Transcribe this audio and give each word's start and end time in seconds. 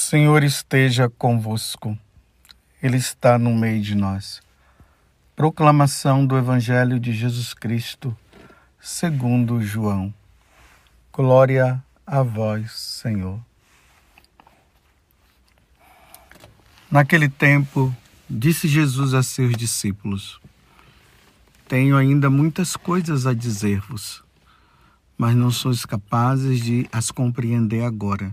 Senhor 0.00 0.44
esteja 0.44 1.10
convosco, 1.10 1.98
Ele 2.80 2.96
está 2.96 3.36
no 3.36 3.52
meio 3.52 3.82
de 3.82 3.96
nós. 3.96 4.40
Proclamação 5.34 6.24
do 6.24 6.38
Evangelho 6.38 7.00
de 7.00 7.12
Jesus 7.12 7.52
Cristo, 7.52 8.16
segundo 8.80 9.60
João. 9.60 10.14
Glória 11.12 11.84
a 12.06 12.22
vós, 12.22 12.70
Senhor. 12.72 13.40
Naquele 16.88 17.28
tempo, 17.28 17.94
disse 18.30 18.68
Jesus 18.68 19.12
a 19.14 19.22
seus 19.22 19.56
discípulos: 19.56 20.40
Tenho 21.66 21.96
ainda 21.96 22.30
muitas 22.30 22.76
coisas 22.76 23.26
a 23.26 23.34
dizer-vos, 23.34 24.22
mas 25.18 25.34
não 25.34 25.50
sois 25.50 25.84
capazes 25.84 26.60
de 26.60 26.88
as 26.92 27.10
compreender 27.10 27.82
agora. 27.84 28.32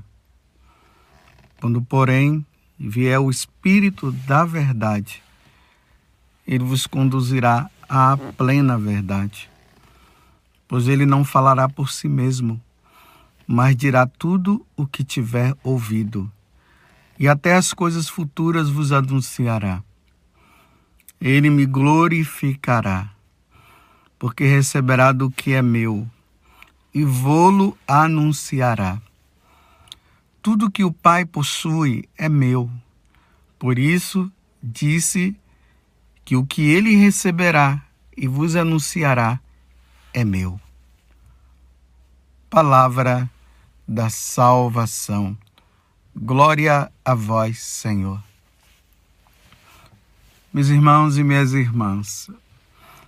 Quando, 1.60 1.82
porém, 1.82 2.46
vier 2.78 3.20
o 3.20 3.30
Espírito 3.30 4.12
da 4.12 4.46
Verdade, 4.46 5.24
ele 6.48 6.64
vos 6.64 6.86
conduzirá 6.86 7.70
à 7.90 8.18
plena 8.38 8.78
verdade. 8.78 9.50
Pois 10.68 10.88
ele 10.88 11.06
não 11.06 11.24
falará 11.24 11.68
por 11.70 11.92
si 11.92 12.08
mesmo, 12.08 12.62
mas 13.48 13.76
dirá 13.76 14.06
tudo 14.06 14.66
o 14.76 14.86
que 14.86 15.04
tiver 15.04 15.56
ouvido, 15.64 16.32
e 17.18 17.28
até 17.28 17.56
as 17.56 17.74
coisas 17.74 18.10
futuras 18.10 18.70
vos 18.70 18.92
anunciará. 18.92 19.84
Ele 21.22 21.50
me 21.50 21.66
glorificará, 21.66 23.10
porque 24.20 24.44
receberá 24.46 25.12
do 25.12 25.30
que 25.32 25.54
é 25.54 25.62
meu, 25.62 26.08
e 26.94 27.04
vô-lo 27.04 27.78
anunciará. 27.88 29.02
Tudo 30.46 30.70
que 30.70 30.84
o 30.84 30.94
Pai 30.94 31.26
possui 31.26 32.08
é 32.16 32.30
meu. 32.30 32.70
Por 33.58 33.80
isso 33.80 34.32
disse 34.62 35.36
que 36.24 36.36
o 36.36 36.46
que 36.46 36.62
ele 36.62 36.96
receberá 36.98 37.82
e 38.16 38.28
vos 38.28 38.56
anunciará 38.56 39.40
é 40.14 40.24
meu. 40.24 40.62
Palavra 42.48 43.28
da 43.88 44.08
salvação. 44.12 45.36
Glória 46.16 46.92
a 47.04 47.16
vós, 47.16 47.58
Senhor. 47.58 48.24
Meus 50.54 50.68
irmãos 50.68 51.18
e 51.18 51.24
minhas 51.24 51.54
irmãs, 51.54 52.30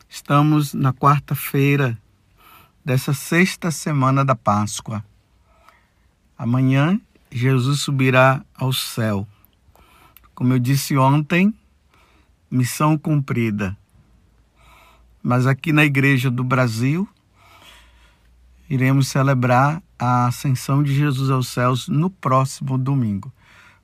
estamos 0.09 0.73
na 0.73 0.91
quarta-feira 0.91 1.95
dessa 2.83 3.13
sexta 3.13 3.69
semana 3.69 4.25
da 4.25 4.35
Páscoa. 4.35 5.05
Amanhã 6.35 6.99
Jesus 7.31 7.81
subirá 7.81 8.43
ao 8.55 8.71
céu. 8.71 9.27
Como 10.33 10.53
eu 10.53 10.59
disse 10.59 10.97
ontem, 10.97 11.53
missão 12.49 12.97
cumprida. 12.97 13.77
Mas 15.21 15.45
aqui 15.45 15.73
na 15.73 15.83
Igreja 15.83 16.31
do 16.31 16.43
Brasil, 16.43 17.07
iremos 18.69 19.07
celebrar 19.07 19.81
a 19.99 20.27
ascensão 20.27 20.83
de 20.83 20.93
Jesus 20.95 21.29
aos 21.29 21.47
céus 21.47 21.87
no 21.87 22.09
próximo 22.09 22.77
domingo, 22.77 23.31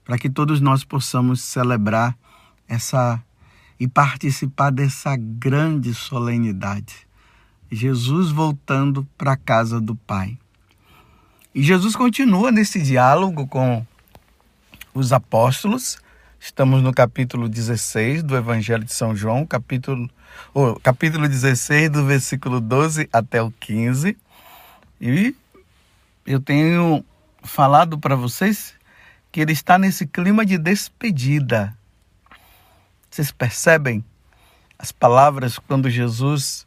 para 0.06 0.18
que 0.18 0.30
todos 0.30 0.62
nós 0.62 0.84
possamos 0.84 1.42
celebrar 1.42 2.18
essa 2.68 3.22
e 3.80 3.88
participar 3.88 4.72
dessa 4.72 5.16
grande 5.18 5.94
solenidade. 5.94 7.08
Jesus 7.72 8.32
voltando 8.32 9.08
para 9.18 9.34
a 9.34 9.38
casa 9.38 9.82
do 9.82 9.96
Pai. 9.96 10.38
E 11.56 11.62
Jesus 11.62 11.96
continua 11.96 12.52
nesse 12.52 12.82
diálogo 12.82 13.46
com 13.46 13.86
os 14.92 15.14
apóstolos. 15.14 16.00
Estamos 16.40 16.82
no 16.82 16.92
capítulo 16.92 17.48
16 17.48 18.24
do 18.24 18.36
Evangelho 18.36 18.84
de 18.84 18.92
São 18.92 19.16
João, 19.16 19.46
capítulo, 19.46 20.10
oh, 20.52 20.74
capítulo 20.80 21.28
16, 21.28 21.92
do 21.92 22.06
versículo 22.08 22.60
12 22.60 23.08
até 23.14 23.40
o 23.40 23.52
15. 23.52 24.18
E 25.00 25.36
eu 26.26 26.40
tenho 26.40 27.06
falado 27.44 28.00
para 28.00 28.16
vocês 28.16 28.74
que 29.32 29.40
ele 29.40 29.52
está 29.52 29.78
nesse 29.78 30.08
clima 30.08 30.44
de 30.44 30.58
despedida. 30.58 31.78
Vocês 33.12 33.32
percebem 33.32 34.04
as 34.80 34.92
palavras 34.92 35.60
quando 35.60 35.88
Jesus 35.88 36.66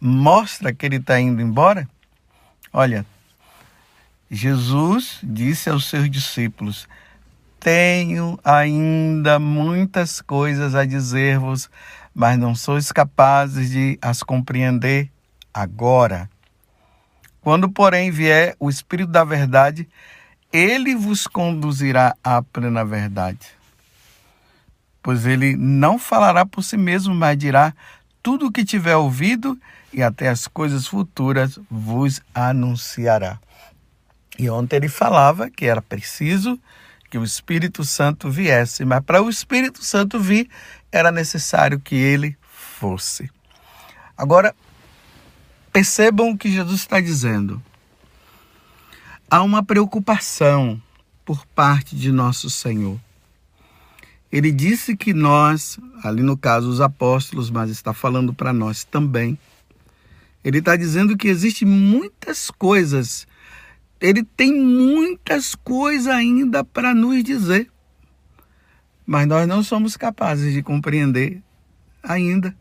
mostra 0.00 0.72
que 0.72 0.86
ele 0.86 0.96
está 0.96 1.20
indo 1.20 1.42
embora? 1.42 1.86
Olha, 2.72 3.04
Jesus 4.30 5.20
disse 5.22 5.70
aos 5.70 5.88
seus 5.88 6.10
discípulos: 6.10 6.88
Tenho 7.60 8.38
ainda 8.44 9.38
muitas 9.38 10.20
coisas 10.20 10.74
a 10.74 10.84
dizer-vos, 10.84 11.70
mas 12.14 12.38
não 12.38 12.54
sois 12.54 12.90
capazes 12.90 13.70
de 13.70 13.98
as 14.02 14.22
compreender 14.22 15.10
agora. 15.54 16.28
Quando, 17.40 17.70
porém, 17.70 18.10
vier 18.10 18.56
o 18.58 18.68
Espírito 18.68 19.12
da 19.12 19.22
Verdade, 19.22 19.88
ele 20.52 20.96
vos 20.96 21.28
conduzirá 21.28 22.16
à 22.24 22.42
plena 22.42 22.84
verdade. 22.84 23.46
Pois 25.00 25.24
ele 25.24 25.56
não 25.56 25.98
falará 25.98 26.44
por 26.44 26.64
si 26.64 26.76
mesmo, 26.76 27.14
mas 27.14 27.38
dirá 27.38 27.72
tudo 28.20 28.46
o 28.46 28.52
que 28.52 28.64
tiver 28.64 28.96
ouvido 28.96 29.56
e 29.92 30.02
até 30.02 30.28
as 30.28 30.48
coisas 30.48 30.88
futuras 30.88 31.60
vos 31.70 32.20
anunciará. 32.34 33.38
E 34.38 34.50
ontem 34.50 34.76
ele 34.76 34.88
falava 34.88 35.50
que 35.50 35.64
era 35.64 35.80
preciso 35.80 36.58
que 37.10 37.16
o 37.16 37.24
Espírito 37.24 37.84
Santo 37.84 38.30
viesse, 38.30 38.84
mas 38.84 39.02
para 39.04 39.22
o 39.22 39.30
Espírito 39.30 39.84
Santo 39.84 40.20
vir 40.20 40.48
era 40.90 41.10
necessário 41.10 41.80
que 41.80 41.94
ele 41.94 42.36
fosse. 42.42 43.30
Agora, 44.16 44.54
percebam 45.72 46.30
o 46.30 46.38
que 46.38 46.50
Jesus 46.50 46.80
está 46.80 47.00
dizendo. 47.00 47.62
Há 49.30 49.42
uma 49.42 49.62
preocupação 49.62 50.80
por 51.24 51.44
parte 51.46 51.96
de 51.96 52.12
nosso 52.12 52.48
Senhor. 52.48 52.98
Ele 54.30 54.52
disse 54.52 54.96
que 54.96 55.12
nós, 55.12 55.78
ali 56.02 56.22
no 56.22 56.36
caso 56.36 56.68
os 56.68 56.80
apóstolos, 56.80 57.50
mas 57.50 57.70
está 57.70 57.92
falando 57.92 58.34
para 58.34 58.52
nós 58.52 58.84
também, 58.84 59.38
ele 60.44 60.58
está 60.58 60.76
dizendo 60.76 61.16
que 61.16 61.28
existem 61.28 61.66
muitas 61.66 62.50
coisas 62.50 63.26
ele 64.06 64.22
tem 64.22 64.52
muitas 64.54 65.54
coisas 65.54 66.06
ainda 66.06 66.62
para 66.62 66.94
nos 66.94 67.24
dizer. 67.24 67.68
Mas 69.04 69.26
nós 69.26 69.48
não 69.48 69.62
somos 69.62 69.96
capazes 69.96 70.52
de 70.52 70.62
compreender 70.62 71.42
ainda. 72.02 72.56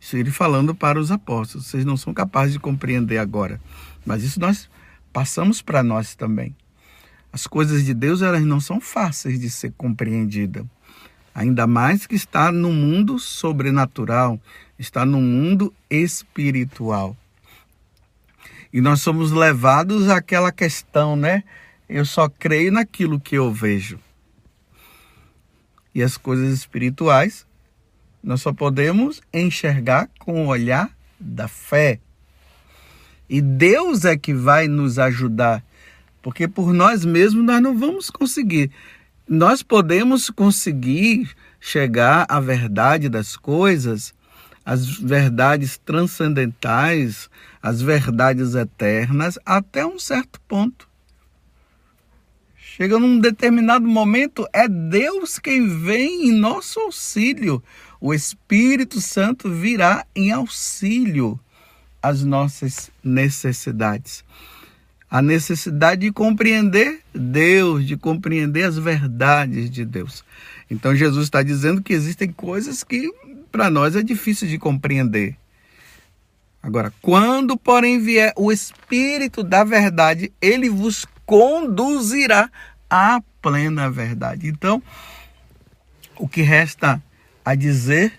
Isso 0.00 0.16
ele 0.16 0.30
falando 0.30 0.72
para 0.74 1.00
os 1.00 1.10
apóstolos. 1.10 1.66
Vocês 1.66 1.84
não 1.84 1.96
são 1.96 2.14
capazes 2.14 2.52
de 2.52 2.60
compreender 2.60 3.18
agora. 3.18 3.60
Mas 4.06 4.22
isso 4.22 4.38
nós 4.38 4.70
passamos 5.12 5.60
para 5.60 5.82
nós 5.82 6.14
também. 6.14 6.54
As 7.32 7.46
coisas 7.46 7.84
de 7.84 7.92
Deus, 7.92 8.22
elas 8.22 8.44
não 8.44 8.60
são 8.60 8.80
fáceis 8.80 9.40
de 9.40 9.50
ser 9.50 9.72
compreendidas. 9.76 10.64
Ainda 11.34 11.66
mais 11.66 12.06
que 12.06 12.14
está 12.14 12.50
no 12.50 12.72
mundo 12.72 13.18
sobrenatural, 13.18 14.40
está 14.78 15.04
no 15.04 15.20
mundo 15.20 15.74
espiritual. 15.90 17.16
E 18.72 18.80
nós 18.80 19.00
somos 19.00 19.32
levados 19.32 20.08
àquela 20.08 20.52
questão, 20.52 21.16
né? 21.16 21.42
Eu 21.88 22.04
só 22.04 22.28
creio 22.28 22.70
naquilo 22.70 23.18
que 23.18 23.36
eu 23.36 23.52
vejo. 23.52 23.98
E 25.94 26.02
as 26.02 26.16
coisas 26.16 26.52
espirituais 26.52 27.46
nós 28.22 28.42
só 28.42 28.52
podemos 28.52 29.22
enxergar 29.32 30.10
com 30.18 30.44
o 30.44 30.48
olhar 30.48 30.90
da 31.18 31.48
fé. 31.48 32.00
E 33.28 33.40
Deus 33.40 34.04
é 34.04 34.16
que 34.16 34.34
vai 34.34 34.68
nos 34.68 34.98
ajudar, 34.98 35.62
porque 36.22 36.48
por 36.48 36.72
nós 36.72 37.04
mesmos 37.04 37.44
nós 37.44 37.62
não 37.62 37.78
vamos 37.78 38.10
conseguir. 38.10 38.70
Nós 39.26 39.62
podemos 39.62 40.30
conseguir 40.30 41.30
chegar 41.60 42.26
à 42.28 42.40
verdade 42.40 43.08
das 43.08 43.36
coisas 43.36 44.14
as 44.68 44.86
verdades 44.86 45.78
transcendentais, 45.78 47.30
as 47.62 47.80
verdades 47.80 48.54
eternas, 48.54 49.38
até 49.44 49.84
um 49.84 49.98
certo 49.98 50.40
ponto. 50.42 50.88
Chega 52.56 52.98
num 52.98 53.18
determinado 53.18 53.86
momento, 53.88 54.46
é 54.52 54.68
Deus 54.68 55.38
quem 55.38 55.80
vem 55.80 56.28
em 56.28 56.32
nosso 56.32 56.78
auxílio. 56.78 57.60
O 58.00 58.14
Espírito 58.14 59.00
Santo 59.00 59.50
virá 59.50 60.06
em 60.14 60.30
auxílio 60.30 61.40
às 62.00 62.22
nossas 62.22 62.90
necessidades. 63.02 64.24
A 65.10 65.20
necessidade 65.20 66.02
de 66.02 66.12
compreender 66.12 67.00
Deus, 67.12 67.84
de 67.84 67.96
compreender 67.96 68.64
as 68.64 68.78
verdades 68.78 69.68
de 69.70 69.84
Deus. 69.84 70.24
Então 70.70 70.94
Jesus 70.94 71.24
está 71.24 71.42
dizendo 71.42 71.82
que 71.82 71.92
existem 71.92 72.30
coisas 72.30 72.84
que 72.84 73.12
para 73.50 73.70
nós 73.70 73.96
é 73.96 74.02
difícil 74.02 74.46
de 74.46 74.58
compreender. 74.58 75.36
Agora, 76.62 76.92
quando, 77.00 77.56
porém, 77.56 78.00
vier 78.00 78.32
o 78.36 78.50
Espírito 78.50 79.42
da 79.42 79.64
Verdade, 79.64 80.32
ele 80.40 80.68
vos 80.68 81.06
conduzirá 81.24 82.50
a 82.90 83.20
plena 83.40 83.90
verdade. 83.90 84.48
Então, 84.48 84.82
o 86.16 86.28
que 86.28 86.42
resta 86.42 87.02
a 87.44 87.54
dizer, 87.54 88.12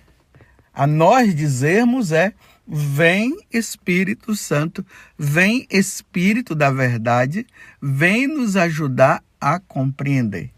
a 0.74 0.88
nós 0.88 1.36
dizermos 1.36 2.12
é: 2.12 2.34
vem 2.68 3.36
Espírito 3.52 4.36
Santo, 4.36 4.86
vem 5.18 5.68
Espírito 5.70 6.56
da 6.56 6.72
verdade, 6.72 7.46
vem 7.82 8.28
nos 8.28 8.56
ajudar 8.56 9.24
a 9.42 9.60
compreender. 9.60 10.52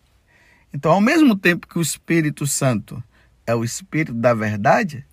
Então, 0.73 0.91
ao 0.91 1.01
mesmo 1.01 1.35
tempo 1.35 1.67
que 1.67 1.79
o 1.79 1.81
Espírito 1.81 2.45
Santo 2.45 3.03
é 3.45 3.55
o 3.55 3.63
Espírito 3.63 4.13
da 4.13 4.33
verdade, 4.33 5.05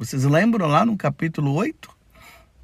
vocês 0.00 0.24
lembram 0.24 0.66
lá 0.66 0.86
no 0.86 0.96
capítulo 0.96 1.52
8 1.52 1.90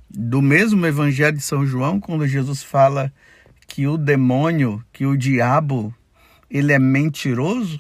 do 0.09 0.41
mesmo 0.41 0.87
Evangelho 0.87 1.37
de 1.37 1.43
São 1.43 1.67
João, 1.67 2.01
quando 2.01 2.27
Jesus 2.27 2.63
fala 2.63 3.13
que 3.67 3.87
o 3.87 3.99
demônio, 3.99 4.83
que 4.91 5.05
o 5.05 5.15
diabo, 5.15 5.95
ele 6.49 6.73
é 6.73 6.79
mentiroso? 6.79 7.79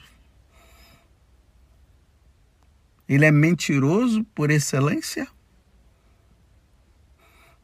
Ele 3.09 3.25
é 3.25 3.31
mentiroso 3.31 4.25
por 4.35 4.51
excelência? 4.51 5.27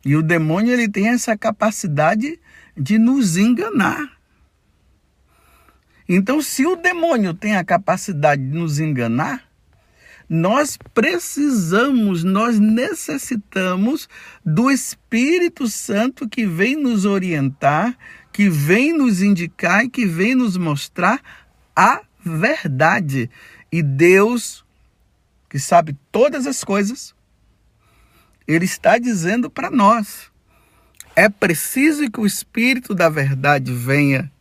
E 0.02 0.16
o 0.16 0.22
demônio 0.22 0.72
ele 0.72 0.88
tem 0.88 1.10
essa 1.10 1.36
capacidade 1.36 2.40
de 2.74 2.96
nos 2.96 3.36
enganar. 3.36 4.18
Então, 6.08 6.40
se 6.40 6.64
o 6.64 6.74
demônio 6.74 7.34
tem 7.34 7.54
a 7.54 7.62
capacidade 7.62 8.42
de 8.42 8.56
nos 8.56 8.80
enganar, 8.80 9.51
nós 10.34 10.78
precisamos, 10.94 12.24
nós 12.24 12.58
necessitamos 12.58 14.08
do 14.42 14.70
Espírito 14.70 15.68
Santo 15.68 16.26
que 16.26 16.46
vem 16.46 16.74
nos 16.74 17.04
orientar, 17.04 17.94
que 18.32 18.48
vem 18.48 18.96
nos 18.96 19.20
indicar 19.20 19.84
e 19.84 19.90
que 19.90 20.06
vem 20.06 20.34
nos 20.34 20.56
mostrar 20.56 21.20
a 21.76 22.00
verdade. 22.24 23.28
E 23.70 23.82
Deus, 23.82 24.64
que 25.50 25.58
sabe 25.58 25.94
todas 26.10 26.46
as 26.46 26.64
coisas, 26.64 27.14
Ele 28.48 28.64
está 28.64 28.96
dizendo 28.96 29.50
para 29.50 29.70
nós: 29.70 30.30
é 31.14 31.28
preciso 31.28 32.10
que 32.10 32.20
o 32.20 32.26
Espírito 32.26 32.94
da 32.94 33.10
verdade 33.10 33.70
venha 33.70 34.32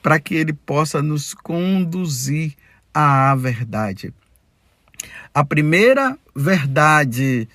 para 0.00 0.20
que 0.20 0.36
ele 0.36 0.52
possa 0.52 1.02
nos 1.02 1.34
conduzir 1.34 2.54
à 2.94 3.34
verdade. 3.34 4.14
A 5.34 5.44
primeira 5.44 6.18
verdade 6.34 7.48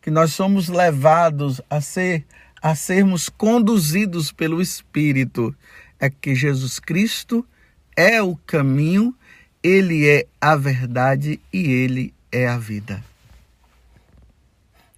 que 0.00 0.10
nós 0.10 0.32
somos 0.32 0.68
levados 0.68 1.60
a 1.68 1.80
ser 1.80 2.24
a 2.62 2.74
sermos 2.74 3.28
conduzidos 3.28 4.32
pelo 4.32 4.60
Espírito 4.60 5.54
é 6.00 6.10
que 6.10 6.34
Jesus 6.34 6.80
Cristo 6.80 7.46
é 7.94 8.20
o 8.20 8.34
caminho, 8.34 9.14
ele 9.62 10.08
é 10.08 10.26
a 10.40 10.56
verdade 10.56 11.40
e 11.52 11.70
ele 11.70 12.12
é 12.32 12.48
a 12.48 12.58
vida. 12.58 13.04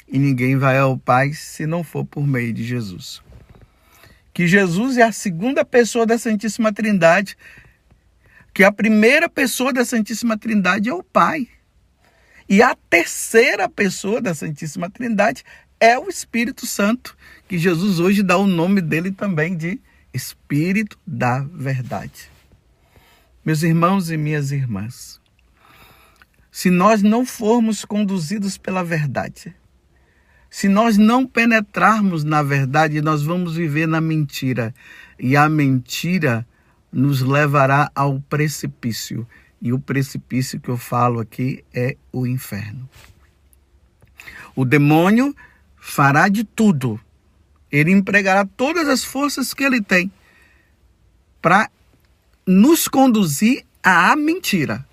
E 0.06 0.18
ninguém 0.18 0.56
vai 0.56 0.78
ao 0.78 0.96
Pai 0.96 1.32
se 1.32 1.66
não 1.66 1.84
for 1.84 2.04
por 2.04 2.26
meio 2.26 2.52
de 2.52 2.64
Jesus 2.64 3.20
que 4.38 4.46
Jesus 4.46 4.96
é 4.96 5.02
a 5.02 5.10
segunda 5.10 5.64
pessoa 5.64 6.06
da 6.06 6.16
Santíssima 6.16 6.72
Trindade, 6.72 7.36
que 8.54 8.62
a 8.62 8.70
primeira 8.70 9.28
pessoa 9.28 9.72
da 9.72 9.84
Santíssima 9.84 10.38
Trindade 10.38 10.88
é 10.88 10.94
o 10.94 11.02
Pai. 11.02 11.48
E 12.48 12.62
a 12.62 12.74
terceira 12.88 13.68
pessoa 13.68 14.20
da 14.20 14.34
Santíssima 14.34 14.88
Trindade 14.88 15.44
é 15.78 15.98
o 15.98 16.08
Espírito 16.08 16.66
Santo, 16.66 17.16
que 17.46 17.58
Jesus 17.58 18.00
hoje 18.00 18.22
dá 18.22 18.38
o 18.38 18.46
nome 18.46 18.80
dele 18.80 19.12
também 19.12 19.56
de 19.56 19.80
Espírito 20.14 20.98
da 21.06 21.40
Verdade. 21.40 22.30
Meus 23.44 23.62
irmãos 23.62 24.10
e 24.10 24.16
minhas 24.16 24.50
irmãs, 24.50 25.20
se 26.50 26.70
nós 26.70 27.02
não 27.02 27.24
formos 27.24 27.84
conduzidos 27.84 28.56
pela 28.56 28.82
verdade, 28.82 29.54
se 30.50 30.68
nós 30.68 30.96
não 30.96 31.26
penetrarmos 31.26 32.24
na 32.24 32.42
verdade, 32.42 33.02
nós 33.02 33.22
vamos 33.22 33.54
viver 33.54 33.86
na 33.86 34.00
mentira. 34.00 34.74
E 35.18 35.36
a 35.36 35.48
mentira 35.48 36.46
nos 36.90 37.20
levará 37.20 37.90
ao 37.94 38.20
precipício. 38.20 39.28
E 39.60 39.72
o 39.72 39.78
precipício 39.78 40.60
que 40.60 40.68
eu 40.68 40.76
falo 40.76 41.20
aqui 41.20 41.64
é 41.74 41.96
o 42.12 42.26
inferno. 42.26 42.88
O 44.54 44.64
demônio 44.64 45.34
fará 45.76 46.28
de 46.28 46.44
tudo. 46.44 47.00
Ele 47.70 47.90
empregará 47.90 48.44
todas 48.44 48.88
as 48.88 49.04
forças 49.04 49.52
que 49.52 49.64
ele 49.64 49.80
tem 49.80 50.10
para 51.40 51.70
nos 52.46 52.88
conduzir 52.88 53.64
à 53.82 54.16
mentira. 54.16 54.86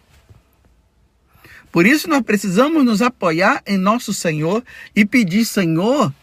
Por 1.72 1.86
isso 1.86 2.10
nós 2.10 2.22
precisamos 2.22 2.86
nos 2.86 3.02
apoiar 3.02 3.62
em 3.66 3.78
nosso 3.78 4.14
Senhor 4.14 4.64
e 4.96 5.06
pedir, 5.06 5.46
Senhor, 5.46 6.14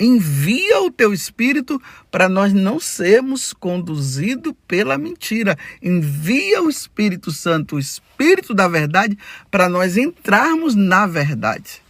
envia 0.00 0.80
o 0.80 0.90
teu 0.90 1.12
espírito 1.12 1.80
para 2.10 2.26
nós 2.26 2.54
não 2.54 2.80
sermos 2.80 3.52
conduzidos 3.52 4.54
pela 4.66 4.96
mentira. 4.96 5.58
Envia 5.82 6.62
o 6.62 6.70
Espírito 6.70 7.30
Santo, 7.30 7.76
o 7.76 7.78
Espírito 7.78 8.54
da 8.54 8.66
verdade, 8.66 9.18
para 9.50 9.68
nós 9.68 9.98
entrarmos 9.98 10.74
na 10.74 11.06
verdade. 11.06 11.82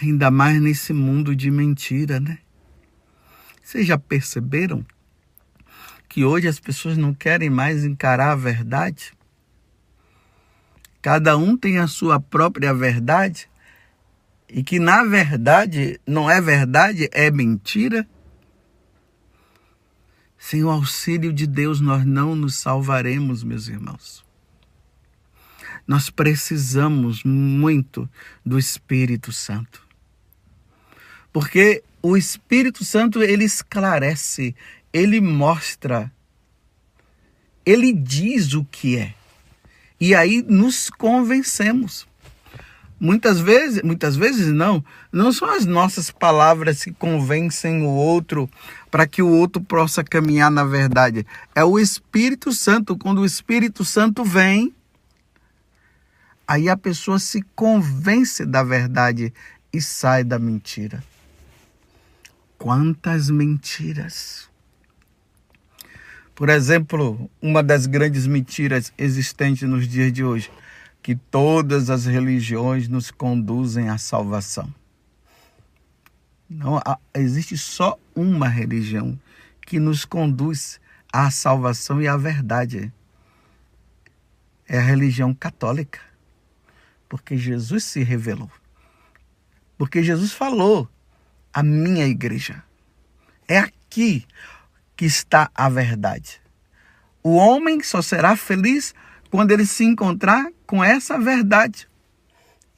Ainda 0.00 0.30
mais 0.30 0.62
nesse 0.62 0.92
mundo 0.92 1.34
de 1.34 1.50
mentira, 1.50 2.20
né? 2.20 2.38
Vocês 3.60 3.86
já 3.86 3.98
perceberam 3.98 4.86
que 6.08 6.24
hoje 6.24 6.46
as 6.46 6.60
pessoas 6.60 6.96
não 6.96 7.12
querem 7.12 7.50
mais 7.50 7.84
encarar 7.84 8.32
a 8.32 8.36
verdade? 8.36 9.12
Cada 11.02 11.36
um 11.36 11.56
tem 11.56 11.78
a 11.78 11.86
sua 11.86 12.20
própria 12.20 12.72
verdade 12.72 13.49
e 14.52 14.62
que 14.62 14.78
na 14.78 15.04
verdade 15.04 16.00
não 16.06 16.30
é 16.30 16.40
verdade, 16.40 17.08
é 17.12 17.30
mentira. 17.30 18.06
Sem 20.36 20.64
o 20.64 20.70
auxílio 20.70 21.32
de 21.32 21.46
Deus 21.46 21.80
nós 21.80 22.04
não 22.04 22.34
nos 22.34 22.56
salvaremos, 22.56 23.44
meus 23.44 23.68
irmãos. 23.68 24.24
Nós 25.86 26.10
precisamos 26.10 27.22
muito 27.24 28.08
do 28.44 28.58
Espírito 28.58 29.32
Santo. 29.32 29.86
Porque 31.32 31.82
o 32.02 32.16
Espírito 32.16 32.84
Santo 32.84 33.22
ele 33.22 33.44
esclarece, 33.44 34.54
ele 34.92 35.20
mostra, 35.20 36.10
ele 37.64 37.92
diz 37.92 38.54
o 38.54 38.64
que 38.64 38.96
é. 38.96 39.14
E 40.00 40.14
aí 40.14 40.42
nos 40.42 40.88
convencemos. 40.88 42.09
Muitas 43.00 43.40
vezes, 43.40 43.82
muitas 43.82 44.14
vezes 44.14 44.48
não, 44.48 44.84
não 45.10 45.32
são 45.32 45.48
as 45.48 45.64
nossas 45.64 46.10
palavras 46.10 46.84
que 46.84 46.92
convencem 46.92 47.82
o 47.82 47.88
outro 47.88 48.48
para 48.90 49.06
que 49.06 49.22
o 49.22 49.28
outro 49.28 49.62
possa 49.62 50.04
caminhar 50.04 50.50
na 50.50 50.64
verdade. 50.64 51.26
É 51.54 51.64
o 51.64 51.78
Espírito 51.78 52.52
Santo. 52.52 52.98
Quando 52.98 53.22
o 53.22 53.24
Espírito 53.24 53.86
Santo 53.86 54.22
vem, 54.22 54.74
aí 56.46 56.68
a 56.68 56.76
pessoa 56.76 57.18
se 57.18 57.40
convence 57.54 58.44
da 58.44 58.62
verdade 58.62 59.32
e 59.72 59.80
sai 59.80 60.22
da 60.22 60.38
mentira. 60.38 61.02
Quantas 62.58 63.30
mentiras! 63.30 64.50
Por 66.34 66.50
exemplo, 66.50 67.30
uma 67.40 67.62
das 67.62 67.86
grandes 67.86 68.26
mentiras 68.26 68.92
existentes 68.98 69.66
nos 69.66 69.88
dias 69.88 70.12
de 70.12 70.24
hoje, 70.24 70.50
que 71.02 71.14
todas 71.14 71.90
as 71.90 72.04
religiões 72.04 72.88
nos 72.88 73.10
conduzem 73.10 73.88
à 73.88 73.98
salvação. 73.98 74.72
Não 76.48 76.80
existe 77.14 77.56
só 77.56 77.98
uma 78.14 78.48
religião 78.48 79.18
que 79.66 79.78
nos 79.78 80.04
conduz 80.04 80.80
à 81.12 81.30
salvação 81.30 82.02
e 82.02 82.08
à 82.08 82.16
verdade. 82.16 82.92
É 84.68 84.78
a 84.78 84.82
religião 84.82 85.32
católica. 85.32 86.00
Porque 87.08 87.36
Jesus 87.36 87.84
se 87.84 88.02
revelou. 88.02 88.50
Porque 89.78 90.02
Jesus 90.02 90.32
falou: 90.32 90.88
a 91.52 91.62
minha 91.62 92.06
igreja. 92.06 92.62
É 93.48 93.58
aqui 93.58 94.24
que 94.96 95.04
está 95.04 95.50
a 95.54 95.68
verdade. 95.68 96.40
O 97.22 97.34
homem 97.34 97.82
só 97.82 98.00
será 98.00 98.36
feliz 98.36 98.94
quando 99.30 99.50
ele 99.50 99.66
se 99.66 99.84
encontrar 99.84 100.50
com 100.70 100.84
essa 100.84 101.18
verdade. 101.18 101.88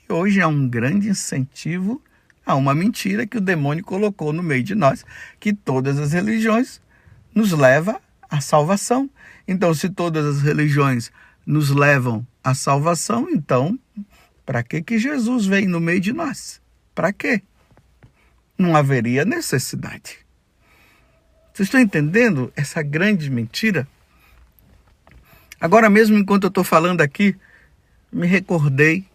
E 0.08 0.10
hoje 0.10 0.40
é 0.40 0.46
um 0.46 0.66
grande 0.66 1.10
incentivo 1.10 2.02
a 2.44 2.54
uma 2.54 2.74
mentira 2.74 3.26
que 3.26 3.36
o 3.36 3.40
demônio 3.40 3.84
colocou 3.84 4.32
no 4.32 4.42
meio 4.42 4.64
de 4.64 4.74
nós, 4.74 5.04
que 5.38 5.52
todas 5.52 5.98
as 5.98 6.10
religiões 6.10 6.80
nos 7.34 7.52
leva 7.52 8.00
à 8.30 8.40
salvação. 8.40 9.10
Então, 9.46 9.74
se 9.74 9.90
todas 9.90 10.24
as 10.24 10.40
religiões 10.40 11.12
nos 11.44 11.68
levam 11.68 12.26
à 12.42 12.54
salvação, 12.54 13.28
então 13.28 13.78
para 14.46 14.62
que 14.62 14.80
que 14.80 14.98
Jesus 14.98 15.44
vem 15.44 15.66
no 15.68 15.78
meio 15.78 16.00
de 16.00 16.14
nós? 16.14 16.62
Para 16.94 17.12
quê? 17.12 17.42
Não 18.56 18.74
haveria 18.74 19.22
necessidade. 19.22 20.16
Vocês 21.52 21.66
estão 21.66 21.78
entendendo 21.78 22.50
essa 22.56 22.82
grande 22.82 23.28
mentira? 23.28 23.86
Agora 25.60 25.90
mesmo, 25.90 26.16
enquanto 26.16 26.44
eu 26.44 26.48
estou 26.48 26.64
falando 26.64 27.02
aqui, 27.02 27.36
me 28.12 28.26
recordei 28.26 29.06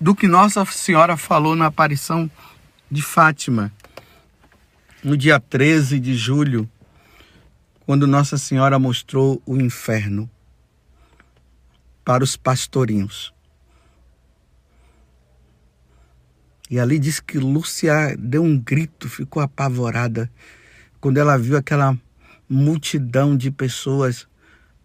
do 0.00 0.14
que 0.14 0.26
Nossa 0.26 0.64
Senhora 0.64 1.16
falou 1.16 1.54
na 1.54 1.66
aparição 1.66 2.30
de 2.90 3.02
Fátima, 3.02 3.70
no 5.04 5.16
dia 5.16 5.38
13 5.38 6.00
de 6.00 6.14
julho, 6.14 6.68
quando 7.80 8.06
Nossa 8.06 8.38
Senhora 8.38 8.78
mostrou 8.78 9.42
o 9.44 9.56
inferno 9.56 10.30
para 12.04 12.24
os 12.24 12.36
pastorinhos. 12.36 13.34
E 16.70 16.78
ali 16.78 16.98
diz 16.98 17.18
que 17.18 17.38
Lúcia 17.38 18.14
deu 18.18 18.42
um 18.42 18.58
grito, 18.58 19.08
ficou 19.08 19.42
apavorada 19.42 20.30
quando 21.00 21.16
ela 21.16 21.38
viu 21.38 21.56
aquela 21.56 21.96
multidão 22.48 23.36
de 23.36 23.50
pessoas 23.50 24.27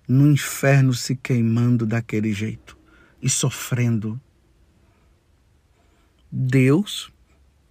no 0.08 0.28
inferno 0.28 0.94
se 0.94 1.16
queimando 1.16 1.86
daquele 1.86 2.34
jeito 2.34 2.78
e 3.22 3.30
sofrendo. 3.30 4.20
Deus, 6.32 7.12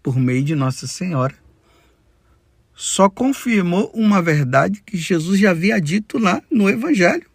por 0.02 0.16
meio 0.16 0.42
de 0.42 0.54
Nossa 0.54 0.86
Senhora, 0.86 1.34
só 2.74 3.08
confirmou 3.08 3.90
uma 3.94 4.22
verdade 4.22 4.82
que 4.84 4.96
Jesus 4.96 5.38
já 5.38 5.50
havia 5.50 5.80
dito 5.80 6.18
lá 6.18 6.42
no 6.50 6.68
Evangelho. 6.68 7.30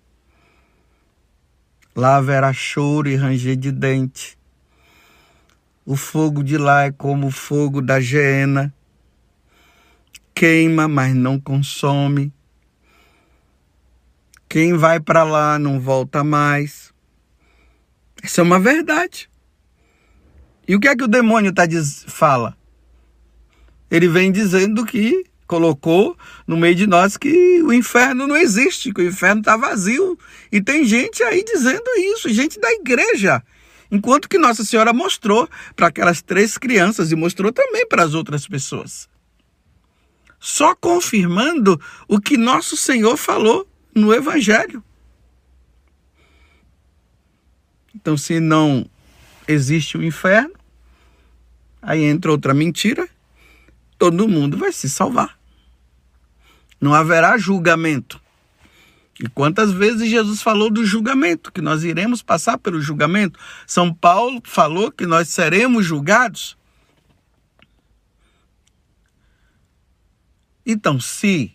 Lá 1.95 2.17
haverá 2.17 2.53
choro 2.53 3.09
e 3.09 3.15
ranger 3.15 3.55
de 3.55 3.71
dente. 3.71 4.37
O 5.85 5.95
fogo 5.95 6.43
de 6.43 6.57
lá 6.57 6.83
é 6.83 6.91
como 6.91 7.27
o 7.27 7.31
fogo 7.31 7.81
da 7.81 7.99
geena. 7.99 8.73
Queima, 10.35 10.87
mas 10.87 11.15
não 11.15 11.39
consome. 11.39 12.33
Quem 14.49 14.73
vai 14.73 14.99
para 14.99 15.23
lá 15.23 15.59
não 15.59 15.79
volta 15.79 16.23
mais. 16.23 16.93
Isso 18.23 18.39
é 18.39 18.43
uma 18.43 18.59
verdade. 18.59 19.29
E 20.67 20.75
o 20.75 20.79
que 20.79 20.87
é 20.87 20.95
que 20.95 21.03
o 21.03 21.07
demônio 21.07 21.53
tá 21.53 21.65
diz, 21.65 22.05
fala? 22.07 22.57
Ele 23.89 24.07
vem 24.07 24.31
dizendo 24.31 24.85
que 24.85 25.25
colocou 25.45 26.17
no 26.45 26.57
meio 26.57 26.75
de 26.75 26.85
nós 26.85 27.15
que 27.15 27.61
o 27.63 27.71
inferno 27.71 28.27
não 28.27 28.35
existe, 28.35 28.93
que 28.93 29.01
o 29.01 29.07
inferno 29.07 29.39
está 29.39 29.55
vazio. 29.55 30.17
E 30.51 30.61
tem 30.61 30.83
gente 30.83 31.23
aí 31.23 31.43
dizendo 31.43 31.89
isso, 31.97 32.29
gente 32.29 32.59
da 32.59 32.71
igreja. 32.71 33.41
Enquanto 33.89 34.27
que 34.27 34.37
Nossa 34.37 34.65
Senhora 34.65 34.91
mostrou 34.91 35.47
para 35.75 35.87
aquelas 35.87 36.21
três 36.21 36.57
crianças 36.57 37.11
e 37.11 37.15
mostrou 37.15 37.51
também 37.51 37.87
para 37.87 38.03
as 38.03 38.13
outras 38.13 38.45
pessoas. 38.45 39.07
Só 40.39 40.75
confirmando 40.75 41.79
o 42.07 42.19
que 42.19 42.37
nosso 42.37 42.75
Senhor 42.75 43.15
falou 43.15 43.65
no 43.97 44.13
Evangelho. 44.13 44.83
Então, 47.95 48.15
se 48.15 48.39
não 48.39 48.89
existe 49.47 49.97
o 49.97 50.03
inferno, 50.03 50.53
aí 51.81 52.03
entra 52.03 52.31
outra 52.31 52.53
mentira, 52.53 53.09
todo 53.97 54.27
mundo 54.27 54.57
vai 54.57 54.71
se 54.71 54.89
salvar. 54.89 55.37
Não 56.79 56.93
haverá 56.93 57.37
julgamento. 57.37 58.21
E 59.19 59.27
quantas 59.27 59.71
vezes 59.71 60.07
Jesus 60.07 60.43
falou 60.43 60.69
do 60.69 60.85
julgamento, 60.85 61.51
que 61.51 61.59
nós 61.59 61.83
iremos 61.83 62.21
passar 62.21 62.59
pelo 62.59 62.79
julgamento? 62.79 63.39
São 63.65 63.91
Paulo 63.91 64.39
falou 64.43 64.91
que 64.91 65.07
nós 65.07 65.29
seremos 65.29 65.83
julgados. 65.83 66.55
Então, 70.63 70.99
se 70.99 71.51